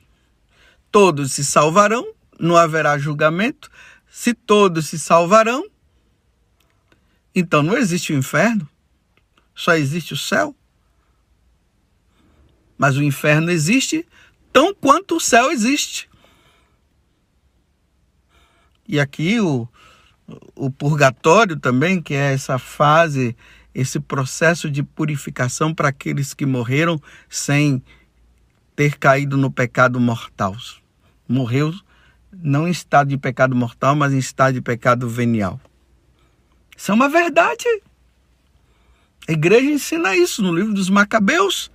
todos 0.91 1.33
se 1.33 1.45
salvarão, 1.45 2.13
não 2.43 2.57
haverá 2.57 2.99
julgamento. 2.99 3.71
Se 4.11 4.35
todos 4.35 4.89
se 4.89 4.99
salvarão, 4.99 5.65
então 7.35 7.63
não 7.63 7.79
existe 7.79 8.13
o 8.13 8.17
inferno, 8.17 8.69
só 9.55 9.75
existe 9.75 10.13
o 10.13 10.17
céu. 10.17 10.55
Mas 12.77 12.97
o 12.97 13.03
inferno 13.03 13.51
existe 13.51 14.07
tão 14.53 14.75
quanto 14.75 15.17
o 15.17 15.21
céu 15.21 15.51
existe. 15.53 16.11
E 18.87 18.99
aqui 18.99 19.41
o, 19.41 19.69
o 20.55 20.71
purgatório 20.71 21.57
também, 21.57 22.03
que 22.03 22.13
é 22.13 22.35
essa 22.35 22.59
fase, 22.59 23.37
esse 23.73 24.01
processo 24.01 24.69
de 24.69 24.83
purificação 24.83 25.73
para 25.73 25.89
aqueles 25.89 26.35
que 26.35 26.45
morreram 26.45 27.01
sem 27.31 27.83
ter 28.75 28.99
caído 28.99 29.37
no 29.37 29.51
pecado 29.51 30.01
mortal. 30.01 30.57
Morreu 31.29 31.73
não 32.33 32.67
em 32.67 32.71
estado 32.71 33.09
de 33.09 33.19
pecado 33.19 33.55
mortal, 33.55 33.95
mas 33.95 34.13
em 34.13 34.19
estado 34.19 34.55
de 34.55 34.61
pecado 34.61 35.09
venial. 35.09 35.61
Isso 36.77 36.91
é 36.91 36.95
uma 36.95 37.09
verdade. 37.09 37.65
A 39.29 39.33
igreja 39.33 39.71
ensina 39.71 40.17
isso 40.17 40.43
no 40.43 40.55
livro 40.55 40.73
dos 40.73 40.91
Macabeus. 40.91 41.71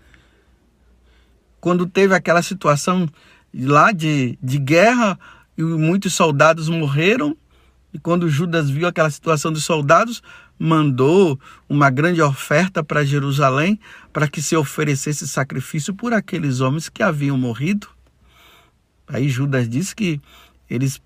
Quando 1.62 1.86
teve 1.86 2.14
aquela 2.14 2.42
situação 2.42 3.08
lá 3.54 3.92
de, 3.92 4.38
de 4.42 4.58
guerra 4.58 5.18
e 5.58 5.64
muitos 5.64 6.14
soldados 6.14 6.68
morreram, 6.70 7.36
e 7.94 8.00
quando 8.00 8.30
Judas 8.30 8.70
viu 8.70 8.88
aquela 8.88 9.10
situação 9.10 9.52
dos 9.52 9.64
soldados, 9.64 10.22
mandou 10.60 11.40
uma 11.70 11.90
grande 11.90 12.22
oferta 12.22 12.84
para 12.84 13.06
Jerusalém 13.06 13.80
para 14.12 14.28
que 14.28 14.42
se 14.42 14.56
oferecesse 14.56 15.28
sacrifício 15.28 15.94
por 15.94 16.14
aqueles 16.14 16.60
homens 16.60 16.90
que 16.90 17.02
haviam 17.02 17.38
morrido. 17.38 17.88
Aí 19.08 19.30
Judas 19.30 19.70
disse 19.70 19.96
que 19.96 20.20
eles 20.70 21.02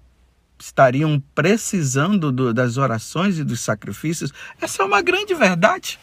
estariam 0.59 1.21
precisando 1.33 2.31
do, 2.31 2.53
das 2.53 2.77
orações 2.77 3.39
e 3.39 3.43
dos 3.43 3.61
sacrifícios. 3.61 4.31
Essa 4.59 4.83
é 4.83 4.85
uma 4.85 5.01
grande 5.01 5.33
verdade. 5.33 5.99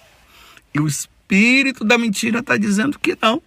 E 0.75 0.81
o 0.81 0.87
espírito 0.87 1.85
da 1.85 1.97
mentira 1.97 2.41
está 2.41 2.57
dizendo 2.57 2.99
que 2.99 3.17
não. 3.21 3.43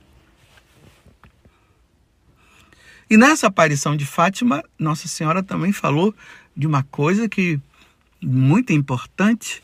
E 3.10 3.18
nessa 3.18 3.48
aparição 3.48 3.98
de 3.98 4.06
Fátima, 4.06 4.64
Nossa 4.80 5.08
Senhora 5.08 5.44
também 5.44 5.74
falou 5.74 6.16
de 6.56 6.66
uma 6.66 6.84
coisa 6.84 7.28
que 7.28 7.60
muito 8.22 8.72
importante, 8.72 9.62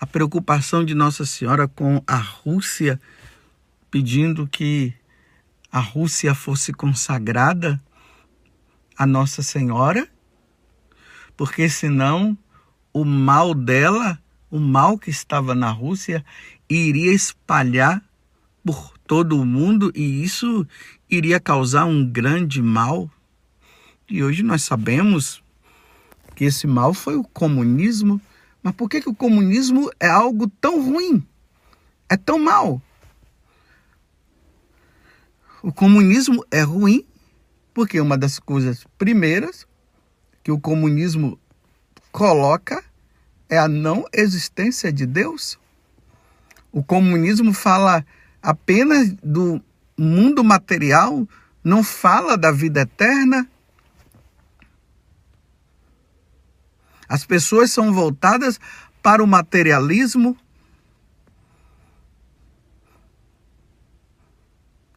a 0.00 0.06
preocupação 0.06 0.84
de 0.84 0.94
Nossa 0.94 1.26
Senhora 1.26 1.68
com 1.68 2.02
a 2.06 2.16
Rússia, 2.16 2.98
pedindo 3.90 4.46
que 4.46 4.94
a 5.70 5.80
Rússia 5.80 6.34
fosse 6.34 6.72
consagrada 6.72 7.82
a 8.96 9.06
Nossa 9.06 9.42
Senhora, 9.42 10.08
porque 11.36 11.68
senão 11.68 12.36
o 12.92 13.04
mal 13.04 13.54
dela, 13.54 14.18
o 14.50 14.58
mal 14.58 14.98
que 14.98 15.10
estava 15.10 15.54
na 15.54 15.70
Rússia, 15.70 16.24
iria 16.68 17.12
espalhar 17.12 18.02
por 18.64 18.96
todo 19.06 19.38
o 19.38 19.44
mundo 19.44 19.92
e 19.94 20.22
isso 20.22 20.66
iria 21.10 21.38
causar 21.38 21.84
um 21.84 22.04
grande 22.04 22.62
mal. 22.62 23.10
E 24.08 24.22
hoje 24.22 24.42
nós 24.42 24.62
sabemos 24.62 25.42
que 26.34 26.44
esse 26.44 26.66
mal 26.66 26.94
foi 26.94 27.16
o 27.16 27.24
comunismo. 27.24 28.20
Mas 28.62 28.74
por 28.74 28.88
que, 28.88 29.00
que 29.00 29.08
o 29.08 29.14
comunismo 29.14 29.90
é 30.00 30.08
algo 30.08 30.48
tão 30.60 30.82
ruim? 30.82 31.26
É 32.08 32.16
tão 32.16 32.38
mal? 32.38 32.80
O 35.62 35.72
comunismo 35.72 36.44
é 36.50 36.62
ruim 36.62 37.04
porque 37.74 38.00
uma 38.00 38.16
das 38.16 38.38
coisas 38.38 38.86
primeiras 38.96 39.66
que 40.42 40.52
o 40.52 40.60
comunismo 40.60 41.38
coloca 42.12 42.82
é 43.48 43.58
a 43.58 43.66
não 43.66 44.04
existência 44.12 44.92
de 44.92 45.04
Deus. 45.04 45.58
O 46.70 46.82
comunismo 46.82 47.52
fala 47.52 48.06
apenas 48.40 49.12
do 49.22 49.60
mundo 49.98 50.44
material, 50.44 51.26
não 51.62 51.82
fala 51.82 52.36
da 52.36 52.52
vida 52.52 52.82
eterna. 52.82 53.48
As 57.08 57.24
pessoas 57.24 57.70
são 57.70 57.92
voltadas 57.92 58.60
para 59.02 59.22
o 59.22 59.26
materialismo. 59.26 60.36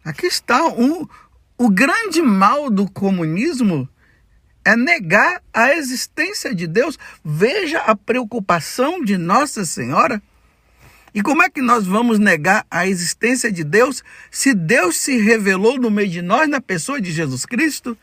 Aqui 0.04 0.26
está 0.26 0.66
um, 0.68 1.08
o 1.58 1.70
grande 1.70 2.22
mal 2.22 2.70
do 2.70 2.90
comunismo 2.90 3.90
é 4.64 4.76
negar 4.76 5.42
a 5.52 5.74
existência 5.74 6.54
de 6.54 6.68
Deus. 6.68 7.00
Veja 7.24 7.80
a 7.80 7.96
preocupação 7.96 9.04
de 9.04 9.18
Nossa 9.18 9.66
Senhora. 9.66 10.22
E 11.14 11.22
como 11.24 11.42
é 11.42 11.50
que 11.50 11.62
nós 11.62 11.88
vamos 11.88 12.20
negar 12.20 12.66
a 12.70 12.86
existência 12.86 13.52
de 13.52 13.64
Deus 13.64 14.04
se 14.30 14.54
Deus 14.54 14.98
se 14.98 15.18
revelou 15.18 15.80
no 15.80 15.90
meio 15.90 16.10
de 16.10 16.22
nós 16.22 16.48
na 16.48 16.62
pessoa 16.62 17.02
de 17.02 17.12
Jesus 17.12 17.46
Cristo? 17.46 17.98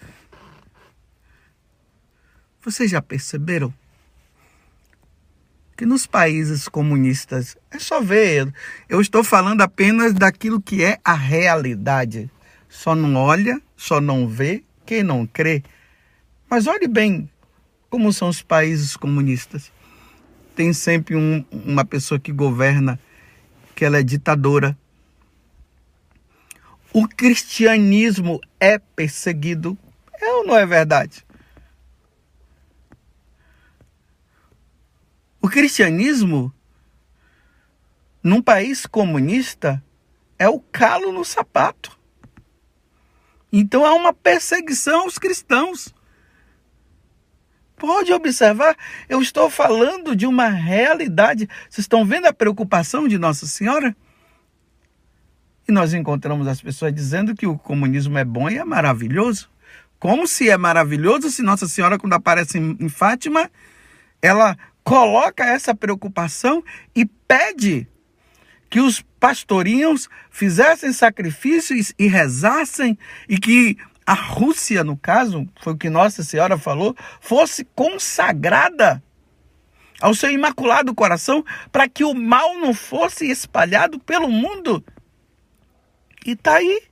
Vocês 2.61 2.91
já 2.91 3.01
perceberam? 3.01 3.73
Que 5.77 5.85
nos 5.85 6.07
países 6.07 6.67
comunistas, 6.67 7.57
é 7.71 7.79
só 7.79 8.01
ver, 8.01 8.53
eu 8.89 9.01
estou 9.01 9.23
falando 9.23 9.61
apenas 9.61 10.15
daquilo 10.15 10.61
que 10.61 10.83
é 10.83 10.99
a 11.05 11.15
realidade 11.15 12.31
Só 12.75 12.93
não 12.93 13.15
olha, 13.15 13.63
só 13.77 14.01
não 14.01 14.27
vê 14.27 14.65
quem 14.85 15.05
não 15.05 15.25
crê. 15.25 15.63
Mas 16.51 16.67
olhe 16.67 16.89
bem 16.89 17.31
como 17.89 18.13
são 18.13 18.29
os 18.29 18.43
países 18.43 18.97
comunistas. 18.97 19.71
Tem 20.57 20.73
sempre 20.73 21.15
um, 21.15 21.45
uma 21.53 21.85
pessoa 21.85 22.19
que 22.19 22.33
governa, 22.33 22.99
que 23.77 23.85
ela 23.85 23.99
é 23.99 24.03
ditadora. 24.03 24.77
O 26.93 27.07
cristianismo 27.07 28.41
é 28.59 28.77
perseguido. 28.77 29.79
É 30.21 30.33
ou 30.33 30.45
não 30.45 30.57
é 30.57 30.67
verdade? 30.67 31.25
O 35.41 35.49
cristianismo, 35.49 36.53
num 38.21 38.43
país 38.43 38.85
comunista, 38.85 39.83
é 40.37 40.49
o 40.49 40.59
calo 40.59 41.13
no 41.13 41.25
sapato. 41.25 42.04
Então 43.57 43.87
há 43.87 43.95
uma 43.95 44.13
perseguição 44.13 45.03
aos 45.03 45.17
cristãos. 45.17 45.95
Pode 47.77 48.13
observar, 48.13 48.77
eu 49.09 49.23
estou 49.23 49.49
falando 49.49 50.17
de 50.17 50.27
uma 50.27 50.49
realidade. 50.49 51.49
Vocês 51.71 51.85
estão 51.85 52.05
vendo 52.05 52.27
a 52.27 52.33
preocupação 52.33 53.07
de 53.07 53.17
Nossa 53.17 53.47
Senhora? 53.47 53.97
E 55.69 55.71
nós 55.73 55.95
encontramos 55.95 56.49
as 56.49 56.61
pessoas 56.61 56.93
dizendo 56.93 57.33
que 57.33 57.47
o 57.47 57.57
comunismo 57.57 58.19
é 58.19 58.25
bom 58.25 58.51
e 58.51 58.59
é 58.59 58.65
maravilhoso. 58.65 59.49
Como 60.01 60.27
se 60.27 60.51
é 60.51 60.59
maravilhoso 60.59 61.31
se 61.31 61.41
Nossa 61.41 61.69
Senhora, 61.69 61.97
quando 61.97 62.15
aparece 62.15 62.59
em 62.59 62.89
Fátima, 62.89 63.49
ela 64.21 64.59
coloca 64.83 65.45
essa 65.45 65.73
preocupação 65.73 66.61
e 66.93 67.07
pede 67.07 67.87
que 68.69 68.81
os 68.81 69.03
pastorinhos 69.21 70.09
fizessem 70.31 70.93
sacrifícios 70.93 71.95
e 71.99 72.07
rezassem 72.07 72.99
e 73.29 73.39
que 73.39 73.77
a 74.07 74.15
Rússia, 74.15 74.85
no 74.85 74.97
caso, 74.97 75.49
foi 75.61 75.73
o 75.73 75.77
que 75.77 75.89
Nossa 75.89 76.23
Senhora 76.23 76.59
falou, 76.59 76.95
fosse 77.21 77.65
consagrada 77.65 79.03
ao 80.01 80.15
seu 80.15 80.31
imaculado 80.31 80.95
coração 80.95 81.45
para 81.73 81.89
que 81.89 82.05
o 82.05 82.13
mal 82.13 82.59
não 82.59 82.75
fosse 82.75 83.31
espalhado 83.31 83.99
pelo 83.99 84.29
mundo. 84.29 84.85
E 86.27 86.33
está 86.33 86.57
aí. 86.57 86.83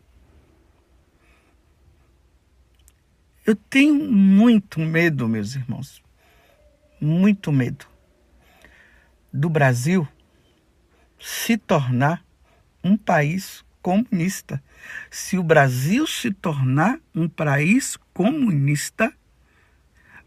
Eu 3.44 3.56
tenho 3.56 3.94
muito 3.94 4.78
medo, 4.80 5.28
meus 5.28 5.54
irmãos, 5.54 6.00
muito 7.00 7.50
medo 7.50 7.86
do 9.32 9.50
Brasil 9.50 10.06
se 11.22 11.56
tornar 11.56 12.24
um 12.82 12.96
país 12.96 13.64
comunista. 13.80 14.62
Se 15.08 15.38
o 15.38 15.42
Brasil 15.42 16.04
se 16.06 16.32
tornar 16.32 16.98
um 17.14 17.28
país 17.28 17.96
comunista, 18.12 19.12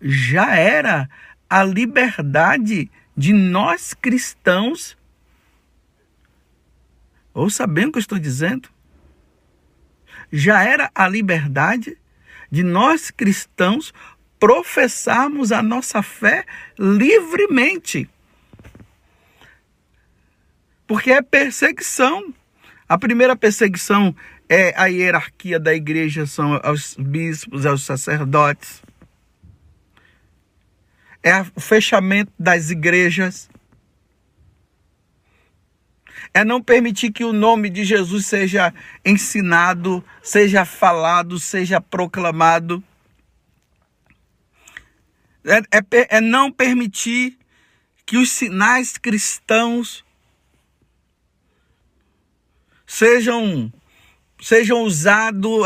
já 0.01 0.55
era 0.55 1.09
a 1.49 1.63
liberdade 1.63 2.89
de 3.15 3.33
nós 3.33 3.93
cristãos. 3.93 4.97
Ouça 7.33 7.67
bem 7.67 7.87
o 7.87 7.91
que 7.91 7.97
eu 7.97 8.01
estou 8.01 8.17
dizendo. 8.17 8.69
Já 10.31 10.63
era 10.63 10.89
a 10.95 11.07
liberdade 11.07 11.97
de 12.49 12.63
nós 12.63 13.11
cristãos 13.11 13.93
professarmos 14.39 15.51
a 15.51 15.61
nossa 15.61 16.01
fé 16.01 16.45
livremente. 16.79 18.09
Porque 20.87 21.11
é 21.11 21.21
perseguição. 21.21 22.33
A 22.87 22.97
primeira 22.97 23.35
perseguição 23.35 24.15
é 24.47 24.73
a 24.77 24.85
hierarquia 24.85 25.59
da 25.59 25.73
igreja, 25.73 26.25
são 26.25 26.59
aos 26.63 26.95
bispos, 26.95 27.65
aos 27.65 27.83
sacerdotes. 27.83 28.83
É 31.23 31.41
o 31.55 31.59
fechamento 31.59 32.31
das 32.37 32.69
igrejas. 32.69 33.49
É 36.31 36.43
não 36.43 36.61
permitir 36.61 37.11
que 37.11 37.23
o 37.23 37.33
nome 37.33 37.69
de 37.69 37.83
Jesus 37.83 38.27
seja 38.27 38.71
ensinado, 39.03 40.03
seja 40.21 40.65
falado, 40.65 41.39
seja 41.39 41.81
proclamado. 41.81 42.83
É, 45.43 45.77
é, 45.77 46.17
é 46.17 46.21
não 46.21 46.51
permitir 46.51 47.39
que 48.05 48.17
os 48.17 48.29
sinais 48.29 48.97
cristãos 48.97 50.04
sejam 52.85 53.71
sejam 54.41 54.83
usado, 54.83 55.61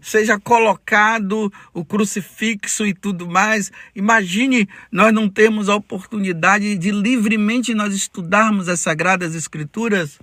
seja 0.00 0.38
colocado 0.38 1.52
o 1.72 1.84
crucifixo 1.84 2.84
e 2.84 2.92
tudo 2.92 3.28
mais. 3.28 3.70
Imagine 3.94 4.68
nós 4.90 5.12
não 5.12 5.28
temos 5.28 5.68
a 5.68 5.76
oportunidade 5.76 6.76
de 6.76 6.90
livremente 6.90 7.74
nós 7.74 7.94
estudarmos 7.94 8.68
as 8.68 8.80
sagradas 8.80 9.34
escrituras. 9.34 10.18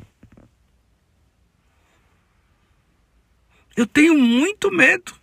Eu 3.76 3.88
tenho 3.88 4.18
muito 4.18 4.70
medo. 4.72 5.14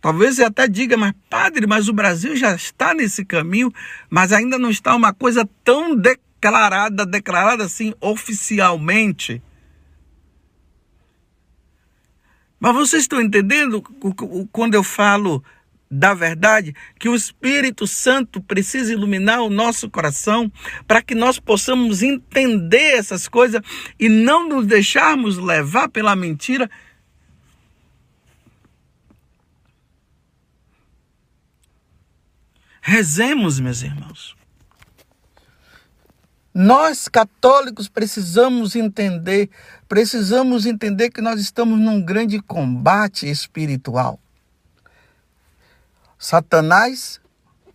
Talvez 0.00 0.36
você 0.36 0.44
até 0.44 0.68
diga, 0.68 0.96
mas 0.96 1.12
padre, 1.30 1.66
mas 1.66 1.88
o 1.88 1.92
Brasil 1.92 2.36
já 2.36 2.54
está 2.54 2.94
nesse 2.94 3.24
caminho, 3.24 3.72
mas 4.10 4.32
ainda 4.32 4.58
não 4.58 4.70
está 4.70 4.94
uma 4.94 5.12
coisa 5.12 5.48
tão 5.64 5.96
declarada, 6.46 7.04
declarada 7.04 7.64
assim 7.64 7.92
oficialmente. 8.00 9.42
Mas 12.58 12.74
vocês 12.74 13.02
estão 13.02 13.20
entendendo 13.20 13.82
quando 14.52 14.74
eu 14.74 14.82
falo 14.82 15.44
da 15.88 16.14
verdade, 16.14 16.74
que 16.98 17.08
o 17.08 17.14
Espírito 17.14 17.86
Santo 17.86 18.40
precisa 18.40 18.92
iluminar 18.92 19.40
o 19.40 19.50
nosso 19.50 19.88
coração 19.88 20.50
para 20.86 21.00
que 21.00 21.14
nós 21.14 21.38
possamos 21.38 22.02
entender 22.02 22.96
essas 22.96 23.28
coisas 23.28 23.62
e 23.98 24.08
não 24.08 24.48
nos 24.48 24.66
deixarmos 24.66 25.38
levar 25.38 25.88
pela 25.88 26.16
mentira. 26.16 26.68
Rezemos, 32.80 33.60
meus 33.60 33.82
irmãos. 33.82 34.36
Nós 36.58 37.06
católicos 37.06 37.86
precisamos 37.86 38.74
entender, 38.74 39.50
precisamos 39.86 40.64
entender 40.64 41.10
que 41.10 41.20
nós 41.20 41.38
estamos 41.38 41.78
num 41.78 42.00
grande 42.00 42.40
combate 42.40 43.28
espiritual. 43.28 44.18
Satanás, 46.18 47.20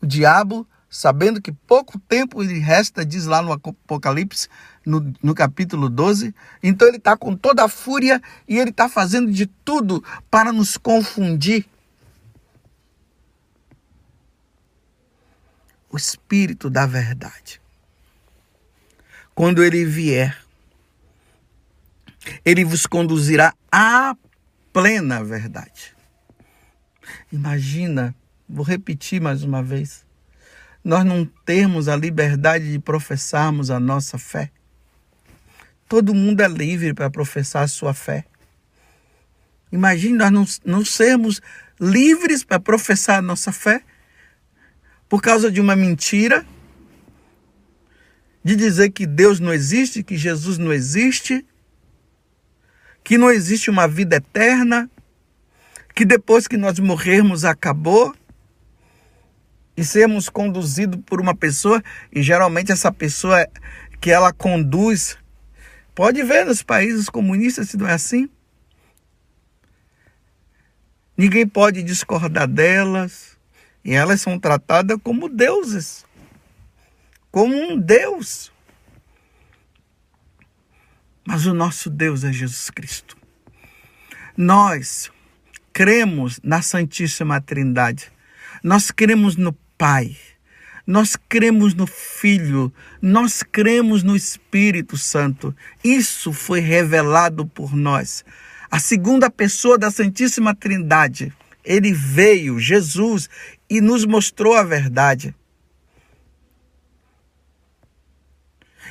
o 0.02 0.06
diabo, 0.08 0.68
sabendo 0.90 1.40
que 1.40 1.52
pouco 1.52 2.00
tempo 2.00 2.42
lhe 2.42 2.58
resta, 2.58 3.06
diz 3.06 3.28
lá 3.28 3.44
no 3.44 3.52
Apocalipse, 3.54 4.48
no, 4.84 5.14
no 5.22 5.36
capítulo 5.36 5.88
12, 5.88 6.34
então 6.64 6.88
ele 6.88 6.98
está 6.98 7.16
com 7.16 7.36
toda 7.36 7.64
a 7.64 7.70
fúria 7.70 8.20
e 8.48 8.58
ele 8.58 8.72
está 8.72 8.90
fazendo 8.90 9.32
de 9.32 9.46
tudo 9.46 10.04
para 10.28 10.52
nos 10.52 10.76
confundir. 10.76 11.68
O 15.88 15.98
Espírito 15.98 16.68
da 16.68 16.88
Verdade 16.88 17.61
quando 19.42 19.64
ele 19.64 19.84
vier, 19.84 20.38
ele 22.46 22.64
vos 22.64 22.86
conduzirá 22.86 23.56
à 23.72 24.16
plena 24.72 25.24
verdade. 25.24 25.96
Imagina, 27.34 28.14
vou 28.48 28.64
repetir 28.64 29.20
mais 29.20 29.42
uma 29.42 29.64
vez, 29.64 30.06
nós 30.84 31.04
não 31.04 31.26
termos 31.44 31.88
a 31.88 31.96
liberdade 31.96 32.72
de 32.72 32.78
professarmos 32.78 33.72
a 33.72 33.80
nossa 33.80 34.20
fé. 34.20 34.52
Todo 35.90 36.14
mundo 36.14 36.42
é 36.42 36.48
livre 36.48 36.94
para 36.94 37.10
professar 37.10 37.64
a 37.64 37.68
sua 37.68 37.96
fé. 37.96 38.26
Imagine 39.72 40.20
nós 40.20 40.32
não, 40.32 40.46
não 40.64 40.86
sermos 40.86 41.42
livres 41.80 42.44
para 42.44 42.60
professar 42.60 43.18
a 43.18 43.24
nossa 43.24 43.52
fé 43.52 43.82
por 45.10 45.20
causa 45.20 45.52
de 45.52 45.60
uma 45.60 45.76
mentira 45.76 46.46
de 48.44 48.56
dizer 48.56 48.92
que 48.92 49.06
Deus 49.06 49.40
não 49.40 49.54
existe, 49.54 50.04
que 50.04 50.18
Jesus 50.18 50.58
não 50.58 50.74
existe, 50.74 51.46
que 53.04 53.18
não 53.18 53.32
existe 53.32 53.70
uma 53.70 53.88
vida 53.88 54.16
eterna, 54.16 54.90
que 55.94 56.06
depois 56.06 56.48
que 56.48 56.58
nós 56.58 56.80
morrermos 56.80 57.46
acabou, 57.46 58.16
e 59.78 59.86
sermos 59.86 60.28
conduzidos 60.28 61.00
por 61.06 61.22
uma 61.22 61.36
pessoa, 61.36 61.82
e 62.12 62.22
geralmente 62.22 62.72
essa 62.72 62.92
pessoa 62.92 63.48
que 64.00 64.12
ela 64.12 64.34
conduz, 64.34 65.18
pode 65.96 66.22
ver 66.24 66.46
nos 66.46 66.62
países 66.62 67.10
comunistas 67.10 67.70
se 67.70 67.78
não 67.78 67.88
é 67.88 67.94
assim. 67.94 68.30
Ninguém 71.16 71.48
pode 71.48 71.84
discordar 71.84 72.48
delas, 72.48 73.38
e 73.84 73.94
elas 73.94 74.22
são 74.22 74.40
tratadas 74.40 74.98
como 75.04 75.30
deuses 75.30 76.06
como 77.32 77.56
um 77.56 77.80
Deus. 77.80 78.52
Mas 81.26 81.46
o 81.46 81.54
nosso 81.54 81.90
Deus 81.90 82.24
é 82.24 82.34
Jesus 82.34 82.70
Cristo. 82.70 83.18
Nós 84.36 85.10
cremos 85.72 86.40
na 86.44 86.62
Santíssima 86.62 87.40
Trindade. 87.40 88.12
Nós 88.64 88.92
cremos 88.92 89.36
no 89.36 89.54
Pai. 89.78 90.16
Nós 90.86 91.16
cremos 91.16 91.76
no 91.76 91.86
Filho, 91.86 92.74
nós 93.02 93.44
cremos 93.44 94.02
no 94.02 94.16
Espírito 94.16 94.98
Santo. 94.98 95.56
Isso 95.84 96.34
foi 96.34 96.60
revelado 96.60 97.46
por 97.46 97.76
nós. 97.76 98.26
A 98.70 98.80
segunda 98.80 99.30
pessoa 99.30 99.78
da 99.78 99.92
Santíssima 99.92 100.56
Trindade, 100.56 101.32
ele 101.64 101.94
veio, 101.94 102.60
Jesus, 102.60 103.30
e 103.70 103.80
nos 103.80 104.06
mostrou 104.06 104.56
a 104.56 104.64
verdade. 104.64 105.36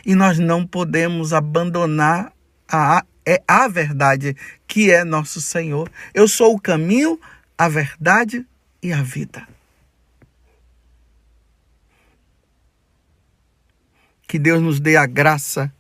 E 0.05 0.15
nós 0.15 0.39
não 0.39 0.67
podemos 0.67 1.33
abandonar 1.33 2.33
a, 2.71 3.05
é 3.27 3.43
a 3.47 3.69
verdade, 3.69 4.37
que 4.67 4.91
é 4.91 5.05
nosso 5.05 5.41
Senhor. 5.41 5.91
Eu 6.15 6.27
sou 6.27 6.55
o 6.55 6.61
caminho, 6.61 7.21
a 7.57 7.69
verdade 7.69 8.47
e 8.83 8.93
a 8.93 9.03
vida. 9.03 9.47
Que 14.27 14.39
Deus 14.39 14.63
nos 14.63 14.79
dê 14.79 14.97
a 14.97 15.07
graça, 15.07 15.73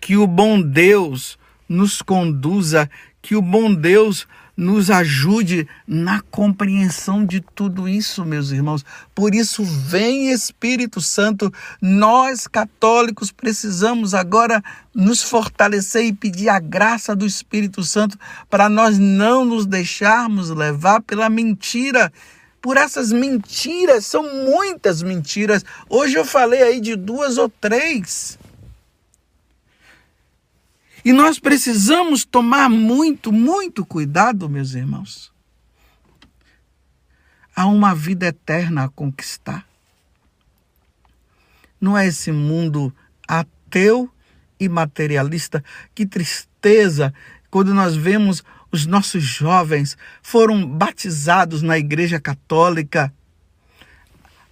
que 0.00 0.16
o 0.16 0.26
bom 0.26 0.60
Deus 0.60 1.38
nos 1.68 2.02
conduza, 2.02 2.90
que 3.22 3.34
o 3.36 3.42
bom 3.42 3.72
Deus 3.72 4.26
nos 4.56 4.90
ajude 4.90 5.68
na 5.86 6.22
compreensão 6.30 7.26
de 7.26 7.40
tudo 7.40 7.88
isso, 7.88 8.24
meus 8.24 8.50
irmãos. 8.50 8.84
Por 9.14 9.34
isso, 9.34 9.62
vem 9.64 10.30
Espírito 10.30 11.00
Santo. 11.00 11.52
Nós, 11.80 12.46
católicos, 12.46 13.30
precisamos 13.30 14.14
agora 14.14 14.62
nos 14.94 15.22
fortalecer 15.22 16.06
e 16.06 16.12
pedir 16.12 16.48
a 16.48 16.58
graça 16.58 17.14
do 17.14 17.26
Espírito 17.26 17.82
Santo 17.82 18.18
para 18.48 18.68
nós 18.68 18.98
não 18.98 19.44
nos 19.44 19.66
deixarmos 19.66 20.48
levar 20.50 21.02
pela 21.02 21.28
mentira 21.28 22.10
por 22.66 22.76
essas 22.76 23.12
mentiras, 23.12 24.06
são 24.06 24.24
muitas 24.44 25.00
mentiras. 25.00 25.64
Hoje 25.88 26.16
eu 26.16 26.24
falei 26.24 26.62
aí 26.62 26.80
de 26.80 26.96
duas 26.96 27.38
ou 27.38 27.48
três. 27.48 28.36
E 31.06 31.12
nós 31.12 31.38
precisamos 31.38 32.24
tomar 32.24 32.68
muito, 32.68 33.30
muito 33.30 33.86
cuidado, 33.86 34.48
meus 34.48 34.74
irmãos. 34.74 35.32
Há 37.54 37.66
uma 37.66 37.94
vida 37.94 38.26
eterna 38.26 38.82
a 38.82 38.88
conquistar. 38.88 39.64
Não 41.80 41.96
é 41.96 42.08
esse 42.08 42.32
mundo 42.32 42.92
ateu 43.28 44.10
e 44.58 44.68
materialista. 44.68 45.62
Que 45.94 46.04
tristeza 46.04 47.14
quando 47.52 47.72
nós 47.72 47.94
vemos 47.94 48.42
os 48.72 48.84
nossos 48.84 49.22
jovens 49.22 49.96
foram 50.20 50.66
batizados 50.66 51.62
na 51.62 51.78
Igreja 51.78 52.18
Católica, 52.18 53.14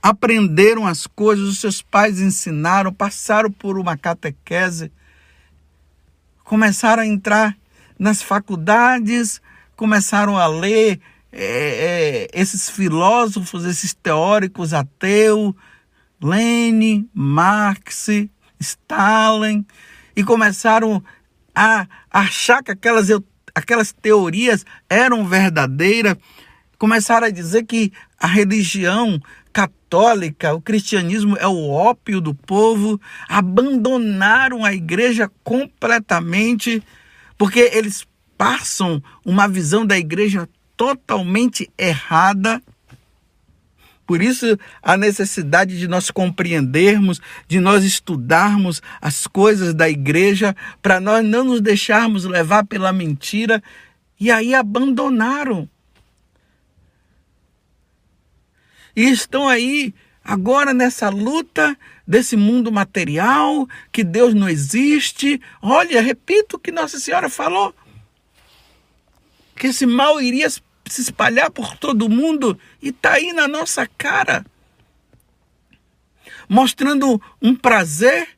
aprenderam 0.00 0.86
as 0.86 1.04
coisas, 1.04 1.48
os 1.48 1.58
seus 1.58 1.82
pais 1.82 2.20
ensinaram, 2.20 2.92
passaram 2.92 3.50
por 3.50 3.76
uma 3.76 3.96
catequese, 3.96 4.92
começaram 6.44 7.02
a 7.02 7.06
entrar 7.06 7.56
nas 7.98 8.22
faculdades, 8.22 9.40
começaram 9.74 10.38
a 10.38 10.46
ler 10.46 11.00
é, 11.32 12.28
é, 12.32 12.40
esses 12.40 12.70
filósofos, 12.70 13.64
esses 13.64 13.94
teóricos 13.94 14.72
ateus, 14.72 15.54
Lenin, 16.22 17.08
Marx, 17.12 18.08
Stalin, 18.60 19.66
e 20.14 20.22
começaram 20.22 21.02
a 21.54 21.86
achar 22.10 22.62
que 22.62 22.70
aquelas 22.70 23.08
aquelas 23.54 23.92
teorias 23.92 24.66
eram 24.90 25.24
verdadeiras, 25.26 26.16
começaram 26.76 27.28
a 27.28 27.30
dizer 27.30 27.64
que 27.64 27.92
a 28.18 28.26
religião 28.26 29.20
católica, 29.94 30.52
o 30.52 30.60
cristianismo 30.60 31.36
é 31.38 31.46
o 31.46 31.70
ópio 31.70 32.20
do 32.20 32.34
povo, 32.34 33.00
abandonaram 33.28 34.64
a 34.64 34.74
igreja 34.74 35.30
completamente, 35.44 36.82
porque 37.38 37.70
eles 37.72 38.04
passam 38.36 39.00
uma 39.24 39.46
visão 39.46 39.86
da 39.86 39.96
igreja 39.96 40.48
totalmente 40.76 41.70
errada 41.78 42.60
por 44.06 44.20
isso, 44.20 44.58
a 44.82 44.98
necessidade 44.98 45.78
de 45.78 45.88
nós 45.88 46.10
compreendermos, 46.10 47.22
de 47.48 47.58
nós 47.58 47.84
estudarmos 47.84 48.82
as 49.00 49.26
coisas 49.26 49.72
da 49.72 49.88
igreja, 49.88 50.54
para 50.82 51.00
nós 51.00 51.24
não 51.24 51.42
nos 51.42 51.62
deixarmos 51.62 52.26
levar 52.26 52.66
pela 52.66 52.92
mentira. 52.92 53.62
E 54.20 54.30
aí 54.30 54.54
abandonaram. 54.54 55.66
E 58.96 59.10
estão 59.10 59.48
aí 59.48 59.94
agora 60.24 60.72
nessa 60.72 61.08
luta 61.08 61.76
desse 62.06 62.36
mundo 62.36 62.70
material, 62.70 63.68
que 63.90 64.04
Deus 64.04 64.34
não 64.34 64.48
existe. 64.48 65.40
Olha, 65.60 66.00
repito 66.00 66.56
o 66.56 66.58
que 66.58 66.70
Nossa 66.70 66.98
Senhora 66.98 67.28
falou: 67.28 67.74
que 69.56 69.68
esse 69.68 69.86
mal 69.86 70.20
iria 70.20 70.48
se 70.50 71.00
espalhar 71.00 71.50
por 71.50 71.76
todo 71.76 72.08
mundo 72.08 72.58
e 72.80 72.88
está 72.88 73.14
aí 73.14 73.32
na 73.32 73.48
nossa 73.48 73.86
cara. 73.86 74.44
Mostrando 76.48 77.20
um 77.40 77.54
prazer 77.54 78.28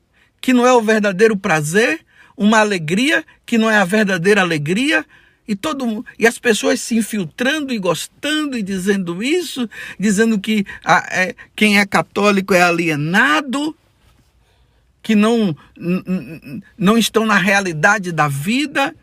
que 0.40 0.52
não 0.52 0.64
é 0.66 0.72
o 0.72 0.80
verdadeiro 0.80 1.36
prazer, 1.36 2.04
uma 2.36 2.60
alegria 2.60 3.24
que 3.44 3.58
não 3.58 3.70
é 3.70 3.76
a 3.78 3.84
verdadeira 3.84 4.42
alegria, 4.42 5.04
e 5.48 5.54
todo 5.54 6.04
e 6.18 6.26
as 6.26 6.38
pessoas 6.38 6.80
se 6.80 6.96
infiltrando 6.96 7.72
e 7.72 7.78
gostando 7.78 8.58
e 8.58 8.62
dizendo 8.62 9.22
isso, 9.22 9.68
dizendo 9.98 10.38
que 10.38 10.66
a, 10.84 11.06
é, 11.10 11.34
quem 11.54 11.78
é 11.78 11.86
católico 11.86 12.52
é 12.52 12.62
alienado, 12.62 13.76
que 15.02 15.14
não, 15.14 15.56
não 16.76 16.98
estão 16.98 17.24
na 17.24 17.38
realidade 17.38 18.10
da 18.10 18.26
vida. 18.26 18.94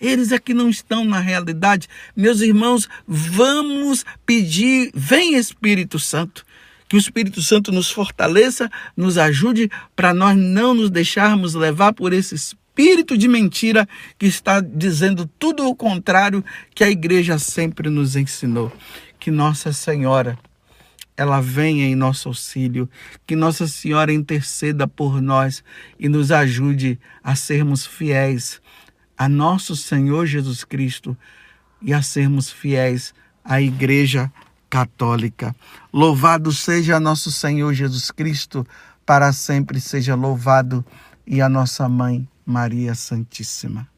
Eles 0.00 0.32
é 0.32 0.38
que 0.38 0.54
não 0.54 0.70
estão 0.70 1.04
na 1.04 1.20
realidade. 1.20 1.86
Meus 2.16 2.40
irmãos, 2.40 2.88
vamos 3.06 4.06
pedir, 4.24 4.90
vem 4.94 5.36
Espírito 5.36 5.98
Santo. 5.98 6.46
Que 6.88 6.96
o 6.96 6.98
Espírito 6.98 7.42
Santo 7.42 7.70
nos 7.70 7.90
fortaleça, 7.90 8.70
nos 8.96 9.18
ajude 9.18 9.70
para 9.94 10.14
nós 10.14 10.36
não 10.36 10.74
nos 10.74 10.90
deixarmos 10.90 11.54
levar 11.54 11.92
por 11.92 12.12
esse 12.12 12.34
espírito 12.72 13.18
de 13.18 13.28
mentira 13.28 13.86
que 14.18 14.24
está 14.24 14.58
dizendo 14.60 15.26
tudo 15.38 15.68
o 15.68 15.76
contrário 15.76 16.42
que 16.74 16.82
a 16.82 16.90
igreja 16.90 17.38
sempre 17.38 17.90
nos 17.90 18.16
ensinou. 18.16 18.72
Que 19.20 19.30
Nossa 19.30 19.72
Senhora 19.74 20.38
ela 21.14 21.42
venha 21.42 21.84
em 21.84 21.94
nosso 21.94 22.28
auxílio, 22.28 22.88
que 23.26 23.36
Nossa 23.36 23.68
Senhora 23.68 24.10
interceda 24.10 24.88
por 24.88 25.20
nós 25.20 25.62
e 26.00 26.08
nos 26.08 26.32
ajude 26.32 26.98
a 27.22 27.36
sermos 27.36 27.86
fiéis 27.86 28.60
a 29.18 29.28
nosso 29.28 29.76
Senhor 29.76 30.24
Jesus 30.26 30.64
Cristo 30.64 31.16
e 31.82 31.92
a 31.92 32.00
sermos 32.00 32.50
fiéis 32.50 33.14
à 33.44 33.60
Igreja 33.60 34.32
Católica. 34.70 35.54
Louvado 35.92 36.50
seja 36.50 36.98
nosso 36.98 37.30
Senhor 37.30 37.74
Jesus 37.74 38.10
Cristo, 38.10 38.66
para 39.04 39.30
sempre 39.32 39.78
seja 39.78 40.14
louvado, 40.14 40.84
e 41.26 41.40
a 41.40 41.48
nossa 41.48 41.88
mãe 41.88 42.26
Maria 42.44 42.94
Santíssima. 42.94 43.91